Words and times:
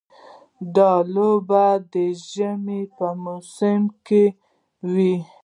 دا 0.75 0.91
لوبه 1.13 1.65
د 1.93 1.95
ژمي 2.29 2.81
په 2.97 3.07
موسم 3.23 3.81
کې 4.07 4.23
وي. 4.93 5.15